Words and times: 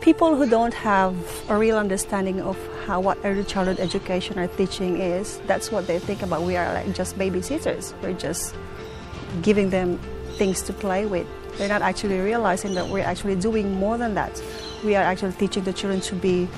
people 0.00 0.36
who 0.36 0.48
don't 0.48 0.74
have 0.74 1.14
a 1.48 1.56
real 1.56 1.76
understanding 1.76 2.40
of 2.40 2.56
how 2.86 3.00
what 3.00 3.18
early 3.24 3.44
childhood 3.44 3.80
education 3.80 4.38
or 4.38 4.46
teaching 4.46 4.98
is, 5.00 5.38
that's 5.46 5.70
what 5.70 5.86
they 5.86 5.98
think 5.98 6.22
about. 6.22 6.42
We 6.42 6.56
are 6.56 6.72
like 6.72 6.94
just 6.94 7.18
babysitters. 7.18 7.94
We're 8.02 8.14
just 8.14 8.54
giving 9.42 9.70
them 9.70 9.98
things 10.36 10.62
to 10.62 10.72
play 10.72 11.06
with. 11.06 11.26
They're 11.58 11.68
not 11.68 11.82
actually 11.82 12.20
realizing 12.20 12.74
that 12.74 12.88
we're 12.88 13.04
actually 13.04 13.36
doing 13.36 13.74
more 13.74 13.98
than 13.98 14.14
that. 14.14 14.40
We 14.84 14.94
are 14.94 15.02
actually 15.02 15.32
teaching 15.32 15.64
the 15.64 15.72
children 15.72 16.00
to 16.02 16.14
be 16.14 16.48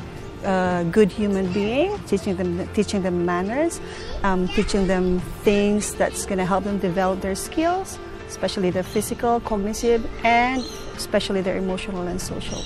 a 0.45 0.87
good 0.91 1.11
human 1.11 1.53
being, 1.53 1.99
teaching 2.01 2.37
them 2.37 2.69
teaching 2.75 3.03
them 3.03 3.25
manners, 3.25 3.81
um, 4.23 4.49
teaching 4.49 4.87
them 4.87 5.21
things 5.43 5.95
that's 5.95 6.27
going 6.27 6.39
to 6.39 6.45
help 6.45 6.65
them 6.65 6.79
develop 6.79 7.21
their 7.23 7.35
skills, 7.35 7.99
especially 8.29 8.71
their 8.71 8.83
physical, 8.83 9.41
cognitive, 9.41 10.07
and 10.25 10.63
especially 10.97 11.41
their 11.41 11.57
emotional 11.57 12.07
and 12.07 12.21
social. 12.21 12.63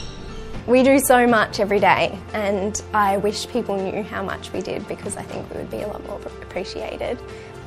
We 0.67 0.83
do 0.83 0.99
so 0.99 1.27
much 1.27 1.61
every 1.61 1.79
day, 1.79 2.19
and 2.33 2.81
I 2.95 3.19
wish 3.19 3.47
people 3.49 3.77
knew 3.77 4.03
how 4.03 4.23
much 4.23 4.51
we 4.51 4.63
did 4.63 4.89
because 4.89 5.15
I 5.15 5.23
think 5.23 5.51
we 5.51 5.59
would 5.59 5.71
be 5.71 5.83
a 5.83 5.87
lot 5.87 6.03
more 6.07 6.19
appreciated. 6.41 7.19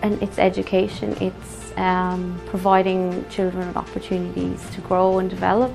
And 0.02 0.20
it's 0.24 0.40
education, 0.40 1.16
it's 1.22 1.78
um, 1.78 2.42
providing 2.48 3.24
children 3.30 3.68
with 3.68 3.78
opportunities 3.78 4.68
to 4.72 4.82
grow 4.82 5.20
and 5.20 5.30
develop, 5.30 5.72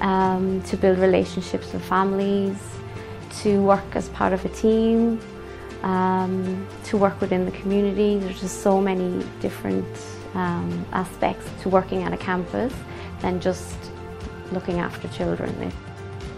um, 0.00 0.62
to 0.62 0.78
build 0.78 0.98
relationships 0.98 1.70
with 1.74 1.84
families, 1.84 2.56
to 3.42 3.62
work 3.62 3.94
as 3.94 4.08
part 4.08 4.32
of 4.32 4.42
a 4.46 4.48
team, 4.48 5.20
um, 5.82 6.66
to 6.84 6.96
work 6.96 7.20
within 7.20 7.44
the 7.44 7.50
community. 7.50 8.16
There's 8.16 8.40
just 8.40 8.62
so 8.62 8.80
many 8.80 9.22
different 9.40 9.86
um, 10.32 10.86
aspects 10.92 11.50
to 11.64 11.68
working 11.68 12.02
at 12.04 12.14
a 12.14 12.16
campus 12.16 12.72
than 13.20 13.40
just 13.40 13.76
looking 14.52 14.78
after 14.78 15.06
children. 15.08 15.70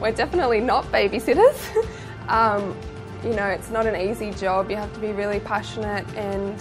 We're 0.00 0.12
definitely 0.12 0.60
not 0.60 0.84
babysitters. 0.92 1.58
um, 2.28 2.76
you 3.24 3.30
know, 3.30 3.46
it's 3.46 3.70
not 3.70 3.86
an 3.86 3.96
easy 3.96 4.30
job. 4.30 4.70
You 4.70 4.76
have 4.76 4.92
to 4.94 5.00
be 5.00 5.12
really 5.12 5.40
passionate 5.40 6.06
and 6.14 6.56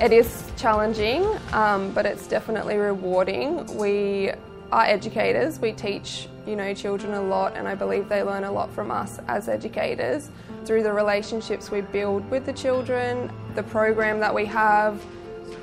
it 0.00 0.12
is 0.12 0.50
challenging, 0.56 1.26
um, 1.52 1.92
but 1.92 2.06
it's 2.06 2.26
definitely 2.26 2.76
rewarding. 2.76 3.66
We 3.76 4.32
are 4.72 4.84
educators. 4.84 5.60
We 5.60 5.72
teach, 5.72 6.26
you 6.46 6.56
know, 6.56 6.72
children 6.72 7.12
a 7.12 7.22
lot 7.22 7.54
and 7.54 7.68
I 7.68 7.74
believe 7.74 8.08
they 8.08 8.22
learn 8.22 8.44
a 8.44 8.50
lot 8.50 8.72
from 8.72 8.90
us 8.90 9.20
as 9.28 9.48
educators 9.48 10.30
through 10.64 10.84
the 10.84 10.92
relationships 10.92 11.70
we 11.70 11.82
build 11.82 12.28
with 12.30 12.46
the 12.46 12.52
children, 12.54 13.30
the 13.54 13.62
program 13.62 14.20
that 14.20 14.34
we 14.34 14.46
have. 14.46 15.02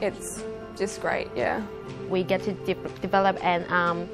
It's 0.01 0.43
just 0.77 1.01
great, 1.01 1.29
yeah. 1.35 1.65
We 2.09 2.23
get 2.23 2.43
to 2.43 2.53
de 2.53 2.75
develop 3.01 3.43
and 3.43 3.69
um, 3.71 4.07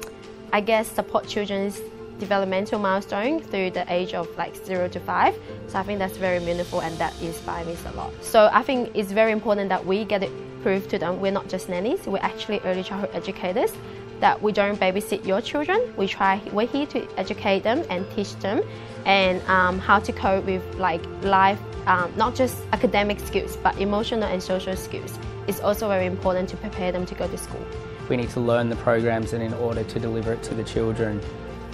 I 0.54 0.62
guess 0.62 0.88
support 0.88 1.28
children's 1.28 1.80
developmental 2.18 2.78
milestone 2.78 3.40
through 3.40 3.70
the 3.70 3.84
age 3.92 4.14
of 4.14 4.28
like 4.36 4.56
zero 4.64 4.88
to 4.88 5.00
five. 5.00 5.34
So 5.68 5.78
I 5.78 5.82
think 5.82 5.98
that's 5.98 6.16
very 6.16 6.40
meaningful 6.40 6.80
and 6.80 6.96
that 6.98 7.12
inspires 7.22 7.66
me 7.66 7.76
a 7.92 7.96
lot. 7.96 8.12
So 8.22 8.50
I 8.52 8.62
think 8.62 8.90
it's 8.94 9.12
very 9.12 9.32
important 9.32 9.68
that 9.68 9.84
we 9.84 10.04
get 10.04 10.22
it 10.22 10.32
proved 10.62 10.90
to 10.90 10.98
them 10.98 11.20
we're 11.20 11.32
not 11.32 11.48
just 11.48 11.68
nannies, 11.68 12.06
we're 12.06 12.18
actually 12.18 12.60
early 12.64 12.82
childhood 12.82 13.10
educators. 13.14 13.72
That 14.20 14.42
we 14.42 14.50
don't 14.50 14.78
babysit 14.80 15.24
your 15.24 15.40
children. 15.40 15.80
We 15.96 16.08
try. 16.08 16.42
We're 16.52 16.66
here 16.66 16.86
to 16.86 17.06
educate 17.16 17.62
them 17.62 17.84
and 17.88 18.04
teach 18.16 18.34
them, 18.40 18.64
and 19.06 19.40
um, 19.48 19.78
how 19.78 20.00
to 20.00 20.12
cope 20.12 20.44
with 20.44 20.64
like 20.74 21.00
life, 21.22 21.60
um, 21.86 22.12
not 22.16 22.34
just 22.34 22.56
academic 22.72 23.20
skills, 23.20 23.56
but 23.56 23.78
emotional 23.78 24.24
and 24.24 24.42
social 24.42 24.74
skills. 24.74 25.16
It's 25.46 25.60
also 25.60 25.86
very 25.86 26.06
important 26.06 26.48
to 26.48 26.56
prepare 26.56 26.90
them 26.90 27.06
to 27.06 27.14
go 27.14 27.28
to 27.28 27.38
school. 27.38 27.64
We 28.08 28.16
need 28.16 28.30
to 28.30 28.40
learn 28.40 28.68
the 28.70 28.76
programs, 28.76 29.34
and 29.34 29.42
in 29.42 29.54
order 29.54 29.84
to 29.84 30.00
deliver 30.00 30.32
it 30.32 30.42
to 30.44 30.54
the 30.54 30.64
children, 30.64 31.20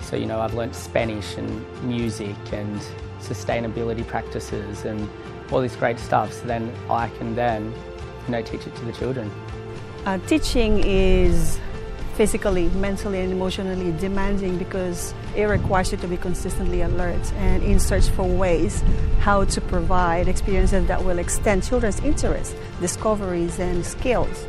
so, 0.04 0.16
you 0.16 0.26
know, 0.26 0.40
I've 0.40 0.54
learnt 0.54 0.74
Spanish 0.74 1.36
and 1.36 1.82
music 1.82 2.36
and 2.52 2.80
sustainability 3.20 4.06
practices 4.06 4.84
and 4.84 5.08
all 5.50 5.60
this 5.60 5.76
great 5.76 5.98
stuff. 5.98 6.32
So 6.32 6.46
then 6.46 6.72
I 6.90 7.08
can 7.08 7.34
then, 7.34 7.72
you 8.26 8.32
know, 8.32 8.42
teach 8.42 8.66
it 8.66 8.76
to 8.76 8.84
the 8.84 8.92
children. 8.92 9.30
Uh, 10.04 10.18
teaching 10.26 10.80
is 10.84 11.58
physically, 12.14 12.68
mentally, 12.70 13.20
and 13.20 13.32
emotionally 13.32 13.92
demanding 13.98 14.58
because 14.58 15.14
it 15.34 15.44
requires 15.44 15.90
you 15.90 15.98
to 15.98 16.06
be 16.06 16.16
consistently 16.16 16.82
alert 16.82 17.32
and 17.34 17.62
in 17.62 17.80
search 17.80 18.08
for 18.10 18.24
ways 18.24 18.82
how 19.20 19.44
to 19.44 19.60
provide 19.62 20.28
experiences 20.28 20.86
that 20.86 21.02
will 21.02 21.18
extend 21.18 21.64
children's 21.64 21.98
interests, 22.00 22.54
discoveries, 22.80 23.58
and 23.58 23.84
skills. 23.84 24.46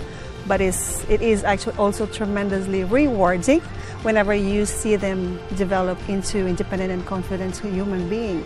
But 0.48 0.62
it's, 0.62 1.04
it 1.10 1.22
is 1.22 1.44
actually 1.44 1.78
also 1.78 2.06
tremendously 2.06 2.84
rewarding 2.84 3.62
whenever 4.04 4.34
you 4.34 4.66
see 4.66 4.96
them 4.96 5.40
develop 5.56 5.98
into 6.08 6.46
independent 6.46 6.92
and 6.92 7.06
confident 7.06 7.58
human 7.58 8.08
beings. 8.08 8.46